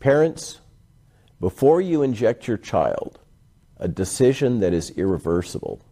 [0.00, 0.60] Parents,
[1.40, 3.18] before you inject your child,
[3.76, 5.84] a decision that is irreversible,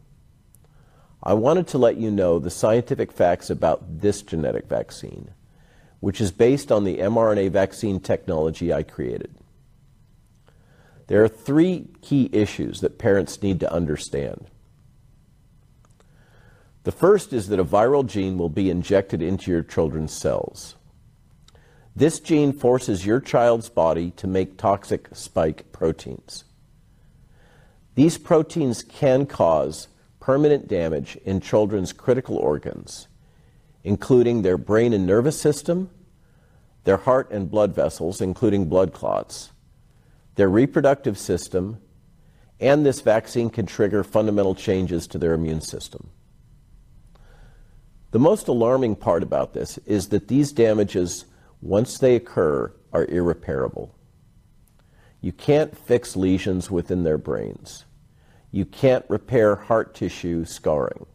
[1.23, 5.31] I wanted to let you know the scientific facts about this genetic vaccine,
[6.01, 9.35] which is based on the mRNA vaccine technology I created.
[11.09, 14.47] There are three key issues that parents need to understand.
[16.85, 20.77] The first is that a viral gene will be injected into your children's cells.
[21.99, 26.45] This gene forces your child's body to make toxic spike proteins.
[27.97, 29.89] These proteins can cause
[30.21, 33.09] permanent damage in children's critical organs,
[33.83, 35.91] including their brain and nervous system,
[36.85, 39.51] their heart and blood vessels, including blood clots,
[40.37, 41.81] their reproductive system,
[42.61, 46.11] and this vaccine can trigger fundamental changes to their immune system.
[48.13, 51.25] The most alarming part about this is that these damages,
[51.61, 53.95] once they occur, are irreparable.
[55.21, 57.85] You can't fix lesions within their brains.
[58.51, 61.07] You can't repair heart tissue scarring.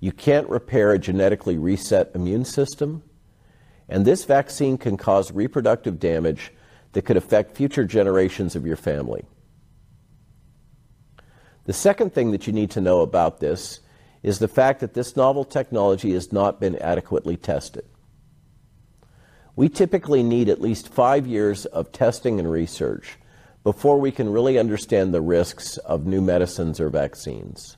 [0.00, 3.02] You can't repair a genetically reset immune system.
[3.88, 6.52] And this vaccine can cause reproductive damage
[6.92, 9.24] that could affect future generations of your family.
[11.64, 13.80] The second thing that you need to know about this
[14.22, 17.84] is the fact that this novel technology has not been adequately tested.
[19.56, 23.18] We typically need at least five years of testing and research
[23.62, 27.76] before we can really understand the risks of new medicines or vaccines.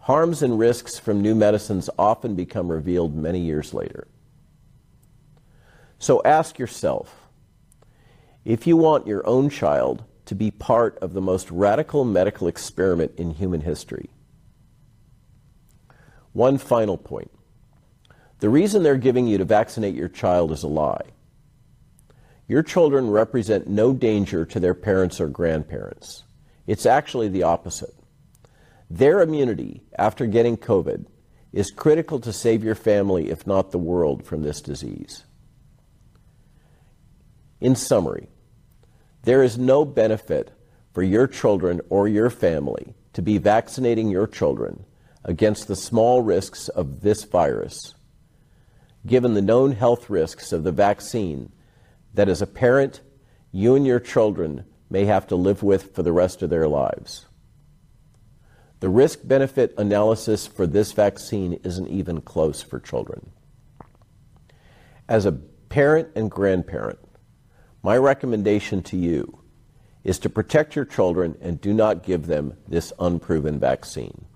[0.00, 4.08] Harms and risks from new medicines often become revealed many years later.
[5.98, 7.28] So ask yourself
[8.44, 13.12] if you want your own child to be part of the most radical medical experiment
[13.16, 14.10] in human history.
[16.32, 17.30] One final point.
[18.42, 21.12] The reason they're giving you to vaccinate your child is a lie.
[22.48, 26.24] Your children represent no danger to their parents or grandparents.
[26.66, 27.94] It's actually the opposite.
[28.90, 31.06] Their immunity after getting COVID
[31.52, 35.22] is critical to save your family, if not the world, from this disease.
[37.60, 38.28] In summary,
[39.22, 40.50] there is no benefit
[40.92, 44.84] for your children or your family to be vaccinating your children
[45.22, 47.94] against the small risks of this virus,
[49.06, 51.52] given the known health risks of the vaccine
[52.14, 53.00] that as a parent,
[53.50, 57.26] you and your children may have to live with for the rest of their lives.
[58.80, 63.30] The risk benefit analysis for this vaccine isn't even close for children.
[65.08, 66.98] As a parent and grandparent,
[67.82, 69.38] my recommendation to you
[70.04, 74.26] is to protect your children and do not give them this unproven vaccine.